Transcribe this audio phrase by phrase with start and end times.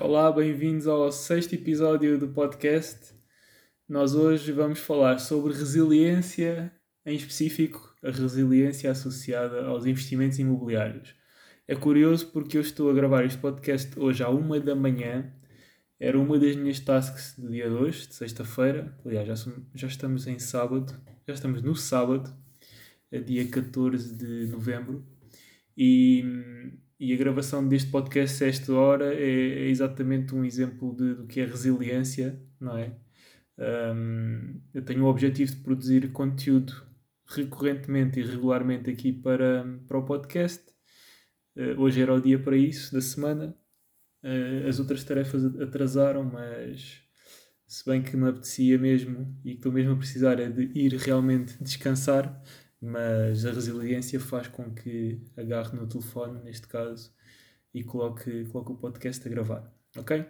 [0.00, 3.12] Olá, bem-vindos ao sexto episódio do podcast.
[3.88, 6.72] Nós hoje vamos falar sobre resiliência,
[7.04, 11.16] em específico a resiliência associada aos investimentos imobiliários.
[11.66, 15.32] É curioso porque eu estou a gravar este podcast hoje à uma da manhã.
[15.98, 18.96] Era uma das minhas tasks do dia de hoje, de sexta-feira.
[19.04, 20.94] Aliás, já, já estamos em sábado,
[21.26, 22.32] já estamos no sábado,
[23.26, 25.04] dia 14 de novembro.
[25.76, 26.24] E
[26.98, 31.26] e a gravação deste podcast a esta hora é, é exatamente um exemplo de, do
[31.26, 32.96] que é resiliência, não é?
[33.58, 36.72] Um, eu tenho o objetivo de produzir conteúdo
[37.26, 40.64] recorrentemente e regularmente aqui para, para o podcast.
[41.56, 43.54] Uh, hoje era o dia para isso, da semana.
[44.22, 47.02] Uh, as outras tarefas atrasaram, mas
[47.66, 50.94] se bem que me apetecia mesmo e que estou mesmo a precisar é de ir
[50.94, 52.42] realmente descansar,
[52.80, 57.12] mas a resiliência faz com que agarre no telefone, neste caso,
[57.74, 59.74] e coloque, coloque o podcast a gravar.
[59.96, 60.24] Ok?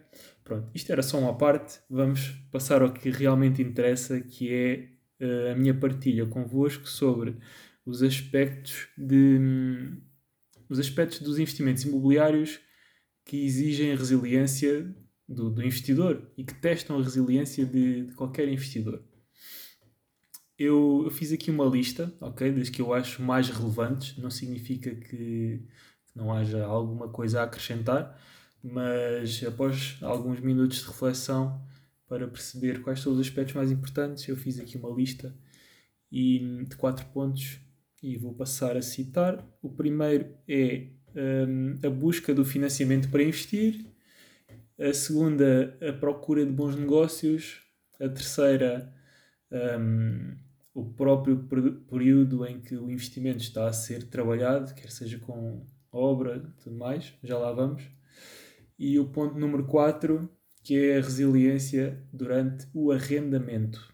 [0.45, 1.81] Pronto, isto era só uma parte.
[1.91, 4.89] Vamos passar ao que realmente interessa, que é
[5.21, 7.37] uh, a minha partilha convosco sobre
[7.85, 10.01] os aspectos de um,
[10.69, 12.61] os aspectos dos investimentos imobiliários
[13.25, 14.95] que exigem a resiliência
[15.29, 19.03] do, do investidor e que testam a resiliência de, de qualquer investidor
[20.59, 22.51] eu, eu, fiz aqui uma lista, ok?
[22.53, 24.17] Das que eu acho mais relevantes.
[24.19, 25.63] Não significa que,
[26.15, 28.21] não haja alguma coisa a acrescentar,
[28.63, 31.63] mas após alguns minutos de reflexão
[32.09, 35.35] para perceber quais são os aspectos mais importantes, eu fiz aqui uma lista
[36.11, 37.61] e, de quatro pontos
[38.03, 39.45] e vou passar a citar.
[39.63, 43.87] O primeiro é um, a busca do financiamento para investir,
[44.79, 47.61] a segunda, a procura de bons negócios,
[48.01, 48.93] a terceira,
[49.51, 50.37] um,
[50.79, 51.49] o próprio
[51.89, 57.15] período em que o investimento está a ser trabalhado, quer seja com obra tudo mais,
[57.23, 57.83] já lá vamos.
[58.79, 60.31] E o ponto número 4,
[60.63, 63.93] que é a resiliência durante o arrendamento.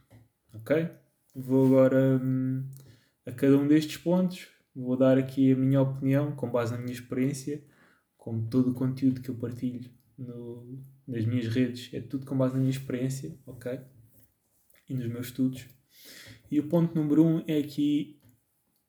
[0.53, 0.91] Ok?
[1.35, 2.69] Vou agora hum,
[3.25, 6.93] a cada um destes pontos, vou dar aqui a minha opinião com base na minha
[6.93, 7.65] experiência,
[8.19, 10.79] como todo o conteúdo que eu partilho no,
[11.09, 13.81] nas minhas redes, é tudo com base na minha experiência, ok?
[14.89, 15.67] E nos meus estudos.
[16.55, 18.17] E o ponto número um é aqui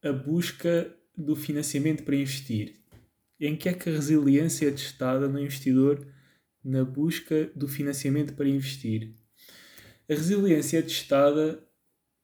[0.03, 2.75] a busca do financiamento para investir.
[3.39, 6.05] Em que é que a resiliência é testada no investidor
[6.63, 9.15] na busca do financiamento para investir?
[10.07, 11.59] A resiliência é testada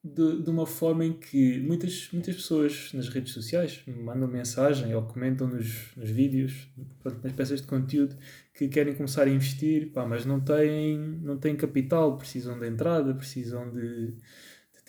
[0.04, 5.02] de, de uma forma em que muitas, muitas pessoas nas redes sociais mandam mensagem ou
[5.08, 6.68] comentam nos, nos vídeos,
[7.00, 8.16] pronto, nas peças de conteúdo,
[8.54, 13.16] que querem começar a investir, pá, mas não têm, não têm capital, precisam de entrada,
[13.16, 14.14] precisam de,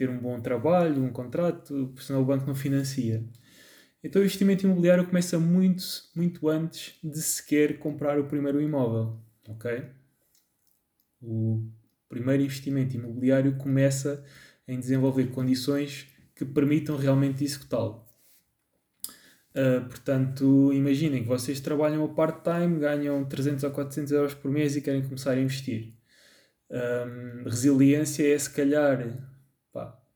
[0.02, 3.24] ter um bom trabalho, um contrato, senão o banco não financia.
[4.02, 5.84] Então o investimento imobiliário começa muito,
[6.16, 9.16] muito antes de sequer comprar o primeiro imóvel,
[9.48, 9.84] ok?
[11.22, 11.64] O
[12.08, 14.24] primeiro investimento imobiliário começa
[14.66, 18.04] em desenvolver condições que permitam realmente executá-lo.
[19.54, 24.74] Uh, portanto, imaginem que vocês trabalham a part-time, ganham 300 ou 400 euros por mês
[24.74, 25.94] e querem começar a investir.
[26.69, 29.31] Um, resiliência é se calhar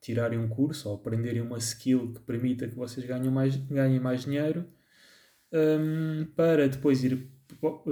[0.07, 4.25] tirarem um curso ou aprenderem uma skill que permita que vocês ganhem mais, ganhem mais
[4.25, 4.65] dinheiro
[5.53, 7.29] um, para depois ir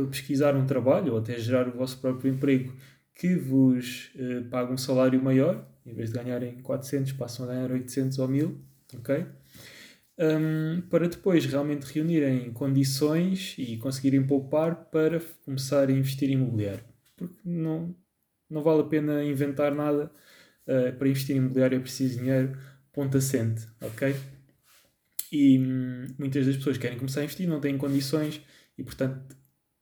[0.09, 2.73] pesquisar um trabalho ou até gerar o vosso próprio emprego
[3.17, 7.73] que vos uh, paga um salário maior, em vez de ganharem 400, passam a ganhar
[7.73, 8.61] 800 ou 1000,
[8.97, 9.27] ok?
[10.17, 16.85] Um, para depois realmente reunirem condições e conseguirem poupar para começar a investir em imobiliário.
[17.17, 17.93] Porque não,
[18.49, 20.13] não vale a pena inventar nada
[20.67, 22.59] uh, para investir em imobiliário é preciso dinheiro,
[22.93, 24.15] ponto assente, ok?
[25.33, 28.41] E hum, muitas das pessoas querem começar a investir, não têm condições
[28.79, 29.37] e, portanto,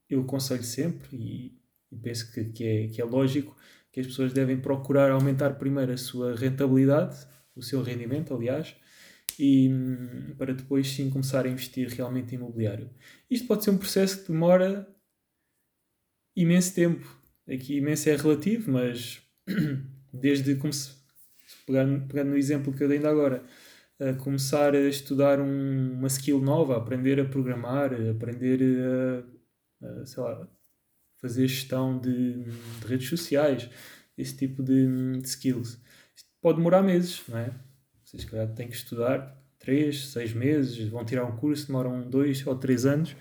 [0.09, 1.57] eu aconselho sempre e,
[1.91, 3.55] e penso que, que, é, que é lógico
[3.91, 8.75] que as pessoas devem procurar aumentar primeiro a sua rentabilidade, o seu rendimento, aliás,
[9.37, 12.89] e hum, para depois sim começar a investir realmente em imobiliário.
[13.29, 14.87] Isto pode ser um processo que demora
[16.35, 17.21] imenso tempo.
[17.47, 19.21] Aqui imenso é relativo, mas
[20.13, 20.91] desde como se,
[21.65, 23.43] pegando, pegando no exemplo que eu dei ainda agora,
[23.99, 28.59] a começar a estudar um, uma skill nova, aprender a programar, aprender
[29.81, 30.47] a, a sei lá,
[31.17, 33.69] fazer gestão de, de, redes sociais,
[34.17, 35.79] esse tipo de, de skills.
[36.15, 37.51] Isto pode demorar meses, não é?
[38.03, 42.55] Vocês calhar têm que estudar 3, 6 meses, vão tirar um curso, demoram 2 ou
[42.55, 43.15] 3 anos.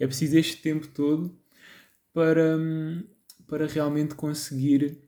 [0.00, 1.38] É preciso este tempo todo
[2.12, 2.58] para,
[3.46, 4.98] para realmente conseguir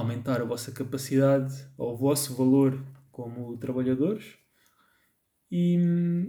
[0.00, 4.36] aumentar a vossa capacidade ou o vosso valor como trabalhadores
[5.50, 5.78] e,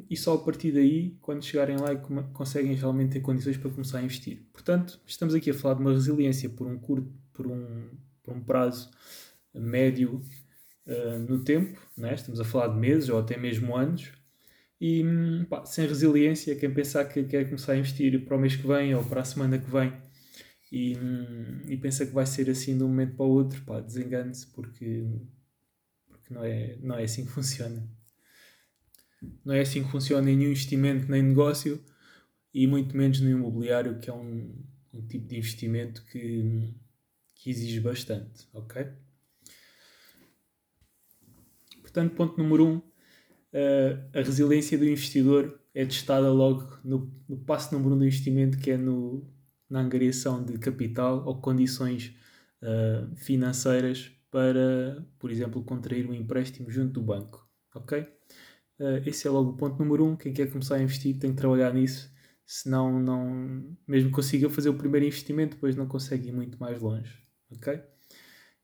[0.10, 1.96] e só a partir daí, quando chegarem lá,
[2.34, 4.46] conseguem realmente ter condições para começar a investir.
[4.54, 7.90] Portanto, estamos aqui a falar de uma resiliência por um curto, por um,
[8.24, 8.90] por um prazo
[9.54, 10.22] médio
[10.86, 12.14] uh, no tempo, né?
[12.14, 14.12] estamos a falar de meses ou até mesmo anos,
[14.80, 15.04] e
[15.50, 18.94] pá, sem resiliência, quem pensar que quer começar a investir para o mês que vem
[18.94, 19.92] ou para a semana que vem
[20.72, 20.98] e,
[21.68, 25.06] e pensa que vai ser assim de um momento para o outro, pá, desengane-se porque,
[26.08, 27.88] porque não, é, não é assim que funciona.
[29.44, 31.84] Não é assim que funciona em nenhum investimento nem negócio
[32.54, 34.54] e muito menos no imobiliário, que é um,
[34.94, 36.74] um tipo de investimento que,
[37.36, 38.88] que exige bastante, ok?
[41.82, 42.82] Portanto, ponto número um,
[44.14, 48.72] a resiliência do investidor é testada logo no, no passo número um do investimento, que
[48.72, 49.28] é no,
[49.70, 52.16] na angariação de capital ou condições
[52.62, 57.48] uh, financeiras para, por exemplo, contrair um empréstimo junto do banco.
[57.76, 58.00] Ok?
[58.80, 60.16] Uh, esse é logo o ponto número um.
[60.16, 62.12] Quem quer começar a investir tem que trabalhar nisso,
[62.46, 67.22] senão, não, mesmo consiga fazer o primeiro investimento, depois não consegue ir muito mais longe.
[67.52, 67.82] Ok?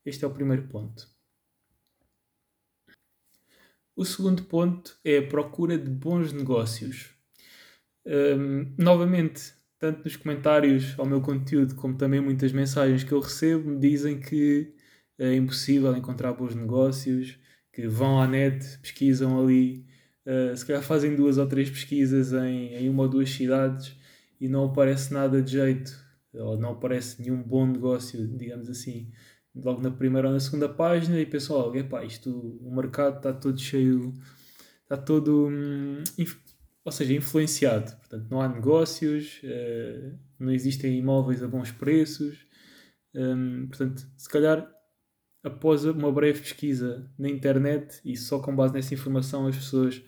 [0.04, 1.08] Este é o primeiro ponto.
[3.96, 7.14] O segundo ponto é a procura de bons negócios.
[8.04, 9.54] Um, novamente,
[9.84, 14.18] tanto nos comentários ao meu conteúdo, como também muitas mensagens que eu recebo, me dizem
[14.18, 14.72] que
[15.18, 17.38] é impossível encontrar bons negócios,
[17.70, 19.84] que vão à net, pesquisam ali,
[20.24, 23.94] uh, se calhar fazem duas ou três pesquisas em, em uma ou duas cidades
[24.40, 25.92] e não aparece nada de jeito,
[26.32, 29.10] ou não aparece nenhum bom negócio, digamos assim
[29.54, 33.34] logo na primeira ou na segunda página e pensou, oh, epá, isto, o mercado está
[33.34, 34.14] todo cheio,
[34.82, 36.02] está todo, hum,
[36.84, 37.96] ou seja, influenciado.
[37.96, 42.46] Portanto, não há negócios, uh, não existem imóveis a bons preços.
[43.14, 44.70] Um, portanto, se calhar,
[45.42, 50.02] após uma breve pesquisa na internet e só com base nessa informação as pessoas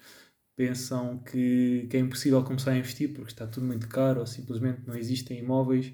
[0.57, 4.83] pensam que, que é impossível começar a investir porque está tudo muito caro ou simplesmente
[4.87, 5.93] não existem imóveis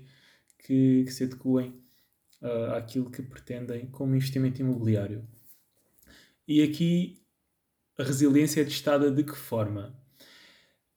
[0.58, 1.82] que, que se adequem
[2.40, 5.26] uh, àquilo que pretendem como investimento imobiliário.
[6.46, 7.20] E aqui
[7.98, 10.00] a resiliência é testada de que forma?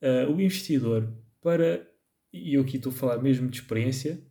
[0.06, 1.12] Uh, o investidor,
[1.42, 1.84] para,
[2.31, 4.22] e eu aqui estou a falar mesmo de experiência,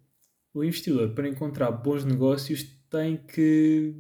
[0.53, 3.93] o investidor, para encontrar bons negócios, tem que.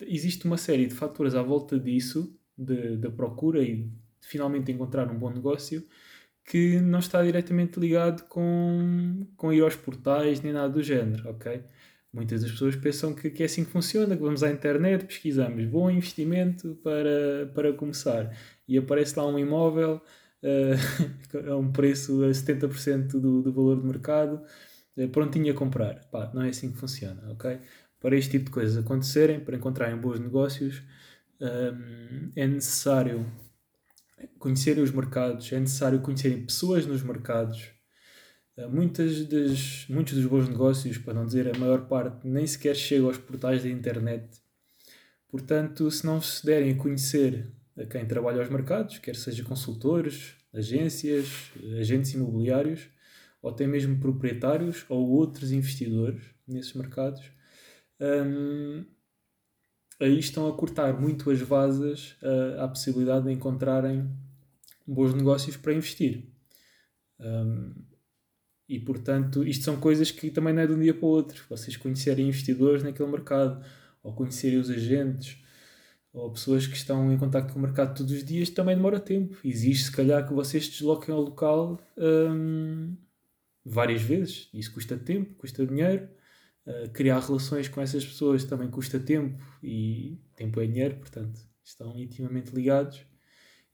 [0.00, 5.18] Existe uma série de fatores à volta disso, da procura e de finalmente encontrar um
[5.18, 5.86] bom negócio,
[6.42, 11.62] que não está diretamente ligado com, com ir aos portais nem nada do género, ok?
[12.12, 15.64] Muitas das pessoas pensam que, que é assim que funciona, que vamos à internet, pesquisamos
[15.66, 18.34] bom investimento para, para começar
[18.66, 20.00] e aparece lá um imóvel
[20.44, 24.42] uh, a um preço a 70% do, do valor do mercado,
[24.96, 26.04] uh, prontinho a comprar.
[26.10, 27.58] Pá, não é assim que funciona, ok?
[27.98, 30.82] Para este tipo de coisas acontecerem, para encontrarem bons negócios,
[31.40, 33.26] um, ehm, é necessário
[34.38, 37.70] conhecerem os mercados, é necessário conhecerem pessoas nos mercados,
[38.56, 42.76] eh, muitas das, muitos dos bons negócios, para não dizer a maior parte, nem sequer
[42.76, 44.40] chegam aos portais da internet.
[45.28, 50.34] Portanto, se não se derem a conhecer a quem trabalha aos mercados, quer seja consultores,
[50.52, 52.88] agências, agentes imobiliários,
[53.42, 57.22] ou até mesmo proprietários ou outros investidores nesses mercados,
[58.00, 58.84] hum,
[60.00, 64.08] aí estão a cortar muito as vasas uh, à possibilidade de encontrarem
[64.86, 66.28] bons negócios para investir.
[67.18, 67.74] Um,
[68.68, 71.44] e portanto, isto são coisas que também não é de um dia para o outro.
[71.48, 73.64] Vocês conhecerem investidores naquele mercado,
[74.02, 75.42] ou conhecerem os agentes,
[76.14, 79.36] ou pessoas que estão em contato com o mercado todos os dias, também demora tempo.
[79.44, 82.96] Existe, se calhar, que vocês desloquem ao local hum,
[83.64, 84.48] várias vezes.
[84.54, 86.08] Isso custa tempo, custa dinheiro.
[86.64, 91.98] Uh, criar relações com essas pessoas também custa tempo, e tempo é dinheiro, portanto, estão
[91.98, 93.04] intimamente ligados.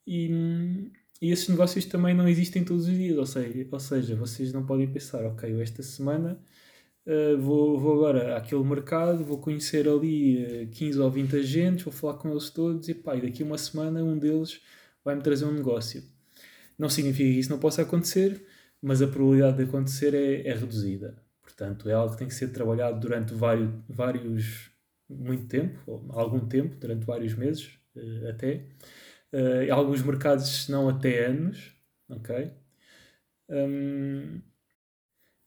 [0.07, 0.91] E, hum,
[1.23, 4.65] e esses negócios também não existem todos os dias, ou seja, ou seja vocês não
[4.67, 6.41] podem pensar, ok, eu esta semana
[7.11, 11.85] uh, vou, vou agora àquele mercado, vou conhecer ali uh, eh, 15 ou 20 agentes,
[11.85, 14.61] vou falar com eles todos e pá, daqui uma semana um deles
[15.05, 16.03] vai-me trazer um negócio.
[16.79, 18.45] Não significa que isso não possa acontecer,
[18.81, 21.17] mas a probabilidade de acontecer é, é reduzida.
[21.43, 24.71] Portanto, é algo que tem que ser trabalhado durante vários, vários
[25.09, 25.79] muito tempo,
[26.11, 28.67] algum tempo, durante vários meses uh, até
[29.33, 31.75] uh, alguns mercados não até anos,
[32.09, 32.53] ok?
[33.49, 34.41] Um,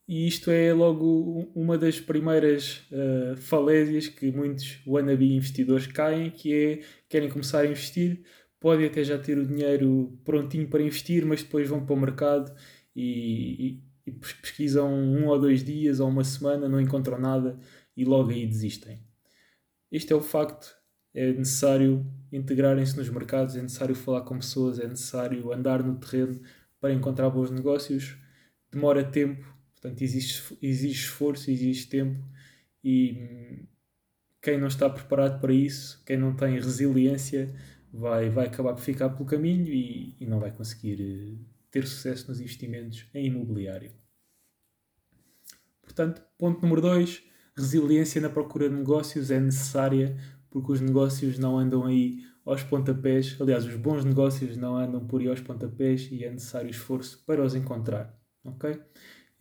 [0.08, 6.54] e isto é logo uma das primeiras uh, falésias que muitos wannabe investidores caem, que
[6.54, 8.24] é querem começar a investir,
[8.60, 12.54] podem até já ter o dinheiro prontinho para investir, mas depois vão para o mercado
[12.96, 17.58] e, e, e pesquisam um ou dois dias ou uma semana, não encontram nada
[17.96, 19.02] e logo aí desistem.
[19.92, 20.76] Este é o facto
[21.14, 26.42] é necessário integrarem-se nos mercados, é necessário falar com pessoas, é necessário andar no terreno
[26.80, 28.18] para encontrar bons negócios.
[28.72, 29.46] Demora tempo,
[29.84, 32.26] portanto, exige, exige esforço, exige tempo
[32.82, 33.68] e hum,
[34.42, 37.54] quem não está preparado para isso, quem não tem resiliência,
[37.92, 41.38] vai, vai acabar por ficar pelo caminho e, e não vai conseguir eh,
[41.70, 43.92] ter sucesso nos investimentos em imobiliário.
[45.82, 47.22] Portanto, ponto número 2,
[47.56, 50.18] resiliência na procura de negócios é necessária
[50.50, 53.36] porque os negócios não andam aí aos pontapés.
[53.40, 57.44] Aliás, os bons negócios não andam por aí aos pontapés e é necessário esforço para
[57.44, 58.18] os encontrar.
[58.46, 58.80] Ok?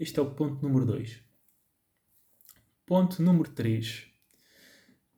[0.03, 1.23] Este é o ponto número 2.
[2.85, 4.05] Ponto número 3.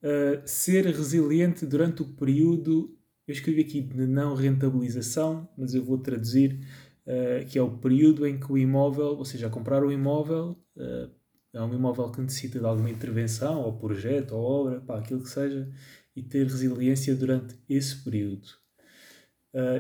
[0.03, 2.95] Uh, eh, ser resiliente durante o período.
[3.27, 6.61] Eu escrevi aqui de não rentabilização, mas eu vou traduzir
[7.07, 11.11] uh, que é o período em que o imóvel, ou seja, comprar o imóvel, uh,
[11.55, 15.31] é um imóvel que necessita de alguma intervenção, ou projeto, ou obra, pá, aquilo que
[15.31, 15.67] seja,
[16.15, 18.49] e ter resiliência durante esse período.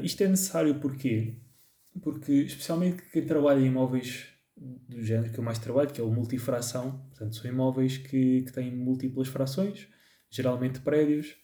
[0.03, 1.37] Isto é necessário porquê?
[2.01, 6.11] Porque, especialmente quem trabalha em imóveis do género que eu mais trabalho, que é o
[6.11, 9.89] multifração, portanto, são imóveis que, que têm múltiplas frações,
[10.31, 11.37] geralmente prédios,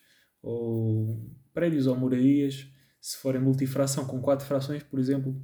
[0.43, 2.69] ou prédios ou moradias.
[3.01, 5.41] Se forem multifração com quatro frações, por exemplo,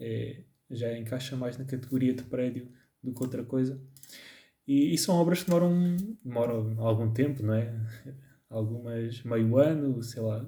[0.00, 2.68] é, já encaixa mais na categoria de prédio
[3.02, 3.80] do que outra coisa.
[4.66, 7.72] E, e, são obras que demoram, demoram algum tempo, não é?
[8.48, 10.44] Algumas meio ano, sei lá,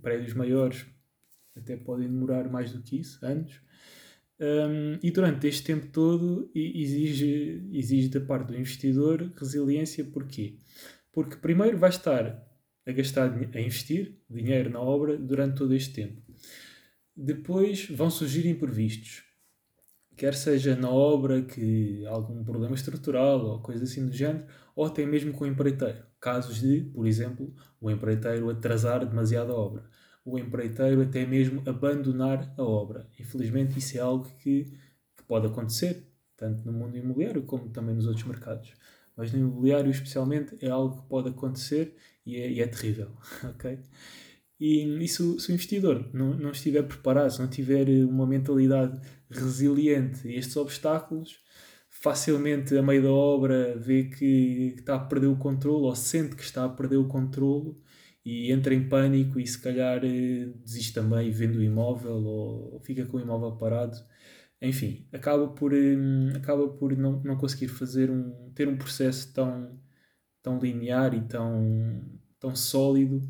[0.00, 0.86] prédios maiores
[1.56, 3.60] até podem demorar mais do que isso, anos.
[4.42, 10.58] Um, e durante este tempo todo exige, exige da parte do investidor resiliência, porquê?
[11.12, 12.44] Porque primeiro vai estar
[12.84, 16.20] a gastar, a investir dinheiro na obra durante todo este tempo.
[17.16, 19.22] Depois vão surgir imprevistos
[20.16, 25.04] quer seja na obra que algum problema estrutural ou coisa assim do género, ou até
[25.04, 26.04] mesmo com o empreiteiro.
[26.20, 29.84] Casos de, por exemplo, o empreiteiro atrasar demasiado a obra,
[30.24, 33.08] o empreiteiro até mesmo abandonar a obra.
[33.18, 34.64] Infelizmente, isso é algo que,
[35.16, 38.72] que pode acontecer, tanto no mundo imobiliário como também nos outros mercados.
[39.16, 43.10] Mas no imobiliário, especialmente, é algo que pode acontecer e é, e é terrível.
[43.44, 43.78] ok?
[44.58, 49.00] E, e se, se, o investidor não, não estiver preparado, se não tiver uma mentalidade
[49.28, 51.40] resiliente a estes obstáculos,
[51.90, 56.42] facilmente a meio da obra vê que está a perder o controle ou sente que
[56.42, 57.76] está a perder o controle
[58.24, 63.04] e entra em pânico e se calhar eh, desiste também vende o imóvel ou fica
[63.06, 63.96] com o imóvel parado.
[64.60, 65.96] Enfim, acaba por, eh,
[66.36, 69.78] acaba por não, não conseguir fazer um, ter um processo tão,
[70.42, 72.02] tão linear e tão,
[72.38, 73.22] tão sólido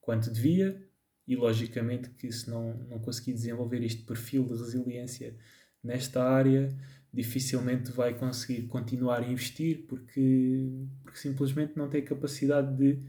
[0.00, 0.82] quanto devia,
[1.26, 5.36] e logicamente que se não, não conseguir desenvolver este perfil de resiliência
[5.82, 6.68] nesta área,
[7.12, 10.68] dificilmente vai conseguir continuar a investir porque,
[11.02, 13.02] porque simplesmente não tem capacidade de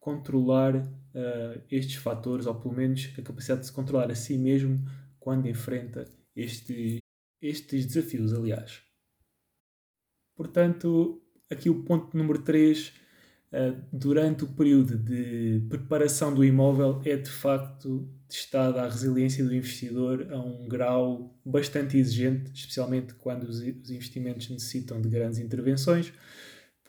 [0.00, 4.82] controlar uh, estes fatores, ou pelo menos a capacidade de se controlar a si mesmo
[5.20, 6.98] quando enfrenta este,
[7.40, 8.82] estes desafios, aliás.
[10.34, 12.94] Portanto, aqui o ponto número 3
[13.52, 19.52] eh, durante o período de preparação do imóvel é de facto testada a resiliência do
[19.52, 26.12] investidor a um grau bastante exigente, especialmente quando os investimentos necessitam de grandes intervenções,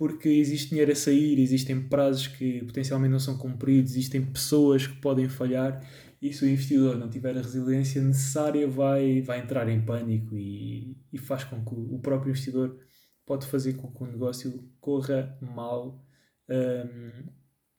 [0.01, 4.99] porque existe dinheiro a sair, existem prazos que potencialmente não são cumpridos, existem pessoas que
[4.99, 5.79] podem falhar
[6.19, 10.97] e se o investidor não tiver a resiliência necessária vai, vai entrar em pânico e,
[11.13, 12.79] e faz com que o próprio investidor
[13.27, 16.03] pode fazer com que o negócio corra mal
[16.49, 17.29] um,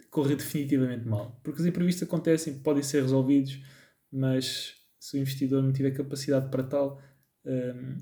[0.09, 1.41] correr definitivamente mal.
[1.43, 3.61] Porque os imprevistos acontecem, podem ser resolvidos,
[4.12, 7.02] mas se o investidor não tiver capacidade para tal,
[7.45, 7.97] um,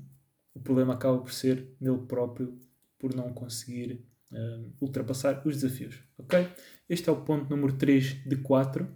[0.53, 2.55] o problema acaba por ser nele próprio,
[2.99, 6.01] por não conseguir um, ultrapassar os desafios.
[6.17, 6.49] Ok?
[6.87, 8.87] Este é o ponto número 3 de 4.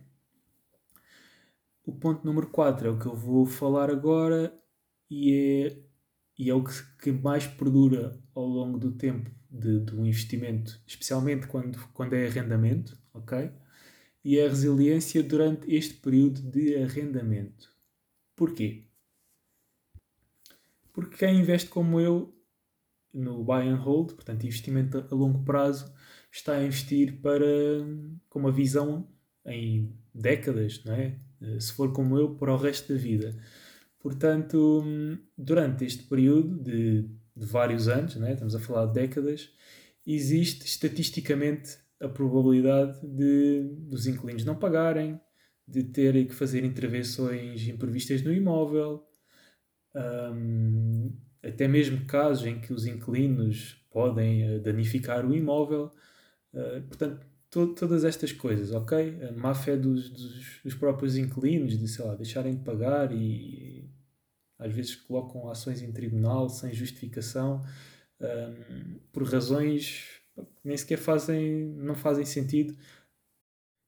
[1.86, 4.54] O ponto número 4 é o que eu vou falar agora
[5.10, 5.80] e é,
[6.38, 10.82] e é o que, que mais perdura ao longo do tempo de, de um investimento,
[10.86, 13.52] especialmente quando, quando é arrendamento, ok?
[14.24, 17.72] E a resiliência durante este período de arrendamento.
[18.36, 18.88] Porquê?
[20.92, 22.35] Porque quem investe como eu
[23.16, 25.92] no buy and hold, portanto investimento a longo prazo,
[26.32, 27.46] está a investir para
[28.30, 29.08] com uma visão
[29.46, 31.18] em décadas, não é?
[31.60, 33.36] Se for como eu, para o resto da vida.
[34.00, 34.84] Portanto,
[35.38, 38.34] durante este período de de vários anos, né?
[38.34, 39.50] estamos a falar de décadas,
[40.08, 45.20] existe estatisticamente a probabilidade de dos inquilinos não pagarem,
[45.68, 49.04] de terem que fazer intervenções imprevistas no imóvel,
[49.96, 51.12] um,
[51.46, 55.92] até mesmo casos em que os inquilinos podem uh, danificar o imóvel.
[56.54, 59.24] Uh, portanto, to todas estas coisas, ok?
[59.30, 63.90] A má fé dos, dos, dos, próprios inquilinos, de, sei lá, deixarem de pagar e,
[64.58, 67.64] às vezes colocam ações em tribunal sem justificação
[68.20, 72.76] um, por razões que nem sequer fazem, não fazem sentido.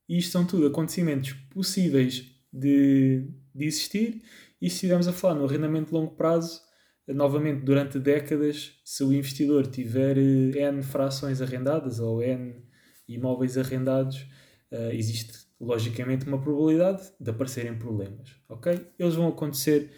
[0.08, 4.22] E isto são tudo acontecimentos possíveis de, de existir
[4.60, 6.62] e se estivermos a falar no arrendamento de longo prazo,
[7.08, 12.62] novamente durante décadas, se o investidor tiver eh, N frações arrendadas ou N
[13.08, 14.26] imóveis arrendados,
[14.70, 18.86] uh, existe logicamente uma probabilidade de aparecerem problemas, ok?
[18.98, 19.90] Eles vão acontecer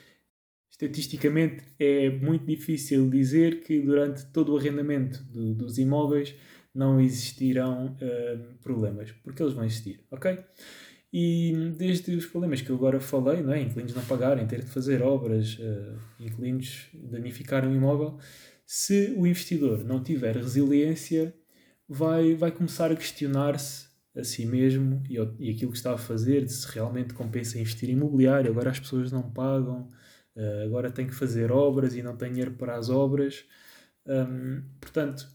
[0.71, 6.35] estatisticamente é muito difícil dizer que durante todo o arrendamento do, dos imóveis
[6.75, 10.39] não existirão uh, problemas, porque eles vão existir, ok?
[11.13, 13.61] E desde os problemas que eu agora falei, não é?
[13.61, 18.19] inquilinos não pagarem, ter de fazer obras, uh, inquilinos danificarem o imóvel,
[18.65, 21.35] se o investidor não tiver resiliência,
[21.89, 26.45] vai, vai começar a questionar-se a si mesmo e, e aquilo que está a fazer,
[26.45, 29.89] de se realmente compensa investir em imobiliário, agora as pessoas não pagam,
[30.37, 33.45] uh, agora tem que fazer obras e não tem dinheiro para as obras.
[34.07, 35.29] Um, portanto,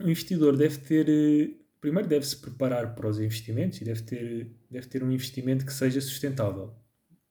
[0.00, 4.86] o investidor deve ter eh, primeiro deve-se preparar para os investimentos e deve ter, deve
[4.86, 6.72] ter um investimento que seja sustentável.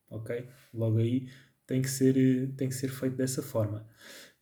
[0.09, 0.45] Ok?
[0.73, 1.29] Logo aí
[1.65, 3.87] tem que ser, tem que ser feito dessa forma.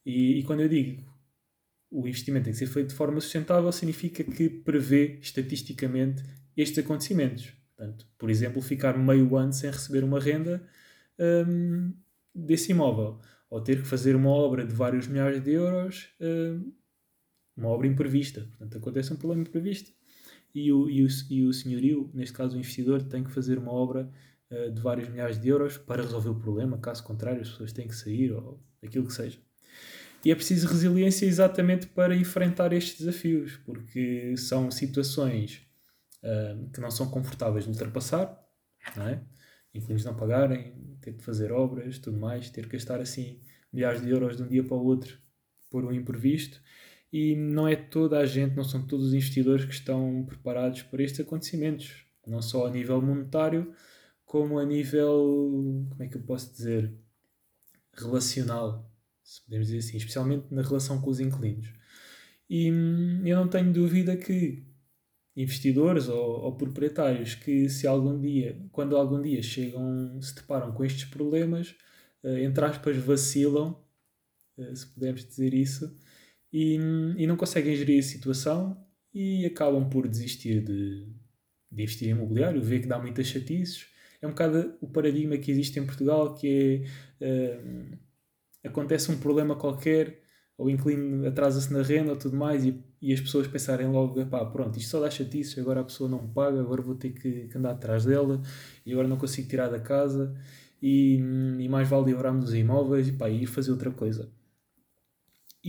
[0.03, 1.07] E, e quando eu digo
[1.91, 6.23] o investimento tem que ser feito de forma sustentável, significa que prevê estatisticamente
[6.55, 7.51] estes acontecimentos.
[7.75, 10.63] Portanto, por exemplo, ficar meio ano sem receber uma renda
[11.47, 11.93] um,
[12.33, 16.71] desse imóvel, ou ter que fazer uma obra de vários milhares de euros, um,
[17.57, 18.41] uma obra imprevista.
[18.41, 19.91] Portanto, acontece um problema imprevisto
[20.53, 23.71] e o, e o, e o senhorio, neste caso o investidor, tem que fazer uma
[23.71, 24.09] obra
[24.51, 27.87] uh, de vários milhares de euros para resolver o problema, caso contrário as pessoas têm
[27.87, 29.39] que sair ou aquilo que seja.
[30.23, 35.61] E é preciso resiliência exatamente para enfrentar estes desafios, porque são situações
[36.23, 38.37] uh, que não são confortáveis de ultrapassar,
[38.95, 39.21] não é?
[39.73, 43.39] Inquilinos não pagarem, ter de fazer obras, tudo mais, ter que gastar assim
[43.71, 45.17] milhares de euros de um dia para o outro
[45.69, 46.59] por um imprevisto
[47.11, 51.03] e não é toda a gente, não são todos os investidores que estão preparados para
[51.03, 53.73] estes acontecimentos, não só a nível monetário,
[54.25, 56.93] como a nível, como é que eu posso dizer,
[57.93, 58.91] relacional,
[59.23, 61.73] se podemos dizer assim, especialmente na relação com os inquilinos.
[62.49, 64.63] E hum, eu não tenho dúvida que
[65.35, 70.83] investidores ou, ou, proprietários que se algum dia, quando algum dia chegam, se deparam com
[70.83, 71.75] estes problemas,
[72.23, 73.79] uh, entre aspas, vacilam,
[74.57, 75.95] uh, se pudermos dizer isso,
[76.51, 76.75] e,
[77.17, 78.77] e não conseguem gerir a situação
[79.13, 81.07] e acabam por desistir de,
[81.71, 83.87] de investir em imobiliário, vê que dá muitas chatices.
[84.21, 86.83] É um bocado o paradigma que existe em Portugal, que
[87.21, 87.97] é, uh,
[88.63, 90.21] acontece um problema qualquer,
[90.57, 94.43] ou inquilino atrasa-se na renda ou tudo mais, e, e as pessoas pensarem logo, pá,
[94.45, 97.57] pronto, isto só dá chatices, agora a pessoa não paga, agora vou ter que, que
[97.57, 98.41] andar atrás dela,
[98.85, 100.35] e agora não consigo tirar da casa,
[100.81, 101.15] e,
[101.59, 104.29] e mais vale livrarmos dos imóveis e, pá, e ir fazer outra coisa.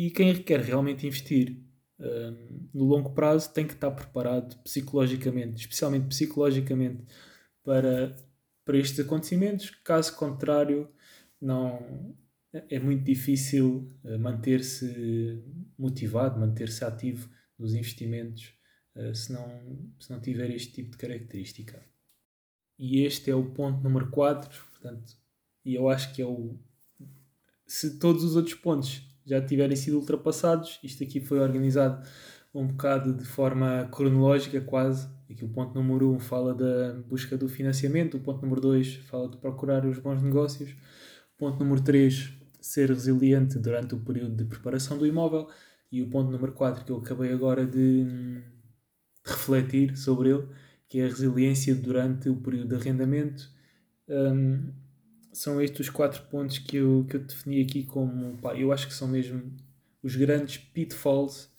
[0.00, 1.62] E quem quer realmente investir
[2.72, 7.04] no longo prazo tem que estar preparado psicologicamente, especialmente psicologicamente,
[7.62, 8.16] para,
[8.64, 9.68] para estes acontecimentos.
[9.84, 10.88] Caso contrário,
[11.38, 12.16] não
[12.50, 15.44] é muito difícil uh, manter-se
[15.78, 18.54] motivado, manter-se ativo nos investimentos
[18.96, 21.84] uh, se, não, se não tiver este tipo de característica.
[22.78, 25.12] E este é o ponto número 4, portanto,
[25.62, 26.58] e eu acho que é o.
[27.66, 30.80] Se todos os outros pontos já tiverem sido ultrapassados.
[30.82, 32.04] Isto aqui foi organizado
[32.52, 35.08] um bocado de forma cronológica, quase.
[35.30, 38.96] Aqui o ponto número 1 um fala da busca do financiamento, o ponto número 2
[39.08, 44.34] fala de procurar os bons negócios, o ponto número 3 ser resiliente durante o período
[44.34, 45.48] de preparação do imóvel
[45.90, 48.42] e o ponto número 4 que eu acabei agora de, de
[49.24, 50.48] refletir sobre ele,
[50.88, 53.48] que é a resiliência durante o período de arrendamento.
[54.08, 54.72] Um,
[55.32, 58.86] são estes os quatro pontos que eu, que eu defini aqui como, pá, eu acho
[58.88, 59.52] que são mesmo
[60.02, 61.50] os grandes pitfalls,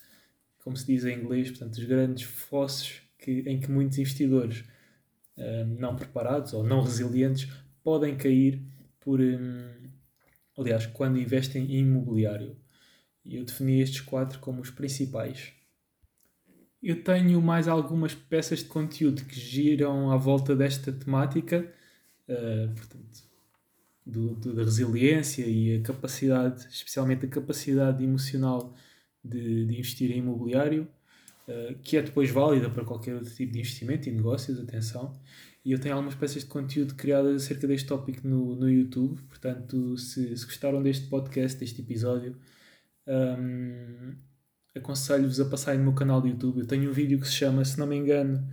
[0.59, 4.63] como se diz em inglês, portanto, os grandes fossos que, em que muitos investidores
[5.37, 7.49] um, não preparados ou não resilientes
[7.83, 8.61] podem cair
[8.99, 9.69] por, um,
[10.57, 12.55] aliás, quando investem em imobiliário.
[13.23, 15.53] E eu defini estes quatro como os principais.
[16.81, 21.71] Eu tenho mais algumas peças de conteúdo que giram à volta desta temática,
[22.27, 23.30] uh, portanto,
[24.05, 28.73] do, do, da resiliência e a capacidade, especialmente a capacidade emocional
[29.23, 30.87] de, de investir em imobiliário,
[31.47, 35.13] uh, que é depois válida para qualquer outro tipo de investimento e negócios, atenção.
[35.63, 39.95] E eu tenho algumas peças de conteúdo criadas acerca deste tópico no, no YouTube, portanto,
[39.97, 42.35] se, se gostaram deste podcast, deste episódio,
[43.07, 44.15] um,
[44.75, 46.61] aconselho-vos a passarem no meu canal do YouTube.
[46.61, 48.43] Eu tenho um vídeo que se chama, se não me engano,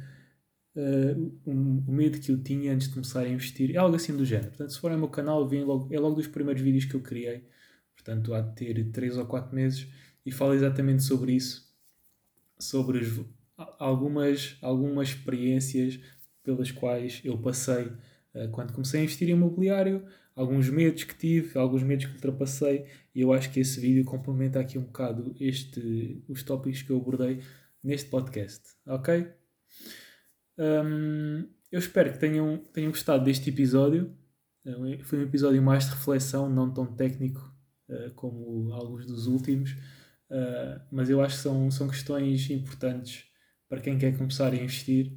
[0.79, 3.75] uh, o medo que eu tinha antes de começar a investir.
[3.75, 4.49] É algo assim do género.
[4.49, 7.01] Portanto, se forem ao meu canal, vem logo, é logo dos primeiros vídeos que eu
[7.01, 7.45] criei.
[7.95, 9.89] Portanto, há de ter 3 ou 4 meses.
[10.25, 11.69] E falo exatamente sobre isso.
[12.59, 13.21] Sobre as,
[13.79, 15.99] algumas, algumas experiências
[16.43, 17.87] pelas quais eu passei
[18.35, 22.87] uh, quando comecei a investir em imobiliário, alguns medos que tive, alguns medos que ultrapassei,
[23.15, 26.97] e eu acho que esse vídeo complementa aqui um bocado este, os tópicos que eu
[26.97, 27.41] abordei
[27.83, 29.27] neste podcast, ok?
[30.59, 34.15] Um, eu espero que tenham, tenham gostado deste episódio.
[34.65, 37.41] Uh, foi um episódio mais de reflexão, não tão técnico
[37.89, 43.25] uh, como alguns dos últimos, uh, mas eu acho que são, são questões importantes
[43.69, 45.13] para quem quer começar a investir,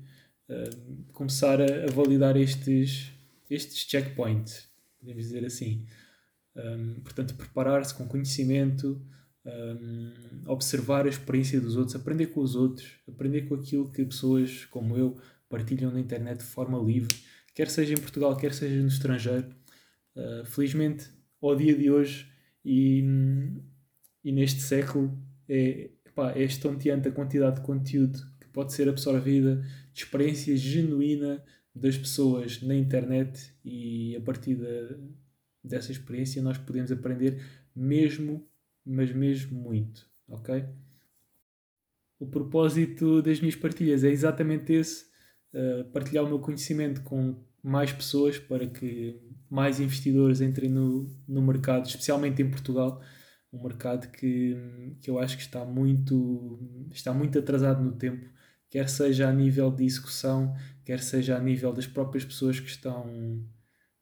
[1.14, 3.14] começar a, a validar estes,
[3.50, 4.70] estes checkpoints
[5.02, 5.86] podemos dizer assim.
[6.56, 9.02] Um, portanto, preparar-se com conhecimento,
[9.46, 10.14] um,
[10.48, 14.98] observar a experiência dos outros, aprender com os outros, aprender com aquilo que pessoas como
[14.98, 15.18] eu
[15.50, 17.16] partilham na internet de forma livre,
[17.54, 19.48] quer seja em Portugal, quer seja no estrangeiro.
[20.16, 21.10] Uh, felizmente,
[21.42, 22.30] ao dia de hoje
[22.64, 23.04] e,
[24.24, 29.66] e neste século, é, epá, é estonteante a quantidade de conteúdo que pode ser absorvida,
[29.94, 34.98] de experiência genuína das pessoas na internet e a partir da,
[35.64, 37.42] dessa experiência nós podemos aprender
[37.76, 38.46] mesmo,
[38.86, 40.66] mas mesmo muito, ok?
[42.20, 45.06] O propósito das minhas partilhas é exatamente esse,
[45.54, 51.42] uh, partilhar o meu conhecimento com mais pessoas para que mais investidores entrem no, no
[51.42, 53.02] mercado, especialmente em Portugal,
[53.52, 54.56] um mercado que,
[55.02, 56.60] que eu acho que está muito,
[56.92, 58.30] está muito atrasado no tempo
[58.72, 63.04] quer seja a nível de execução, quer seja a nível das próprias pessoas que estão,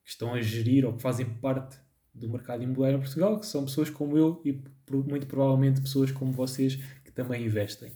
[0.04, 1.78] que estão a gerir ou que fazem parte
[2.19, 6.32] do mercado imobiliário em Portugal, que são pessoas como eu e muito provavelmente pessoas como
[6.32, 7.91] vocês que também investem.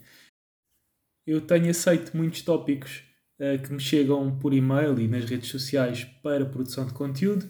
[1.25, 3.03] Eu tenho aceito muitos tópicos
[3.39, 7.43] uh, que me chegam por e-mail e nas redes sociais para produção de conteúdo.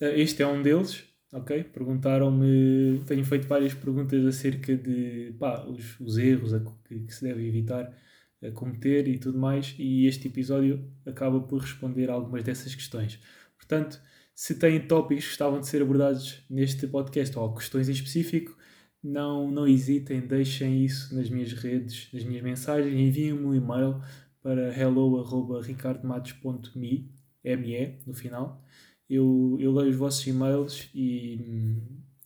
[0.00, 1.64] Uh, este é um deles, ok?
[1.64, 6.52] Perguntaram-me, tenho feito várias perguntas acerca de pá, os, os erros
[6.88, 7.94] que, que se deve evitar
[8.42, 13.20] a cometer e tudo mais, e este episódio acaba por responder a algumas dessas questões.
[13.56, 14.00] Portanto,
[14.40, 18.56] se têm tópicos que gostavam de ser abordados neste podcast ou questões em específico,
[19.04, 24.00] não, não hesitem, deixem isso nas minhas redes, nas minhas mensagens, enviem-me um e-mail
[24.42, 27.12] para hello.ricardomatos.me,
[27.44, 28.64] ME, no final.
[29.10, 31.76] Eu, eu leio os vossos e-mails e,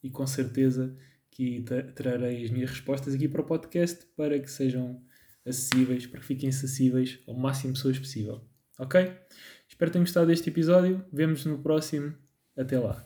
[0.00, 0.96] e com certeza
[1.33, 1.64] que
[1.96, 5.03] trarei as minhas respostas aqui para o podcast para que sejam
[5.44, 8.40] acessíveis, para que fiquem acessíveis ao máximo de pessoas possível.
[8.79, 9.12] Ok?
[9.75, 11.05] Espero que tenham gostado deste episódio.
[11.13, 12.15] Vemo-nos no próximo.
[12.57, 13.05] Até lá.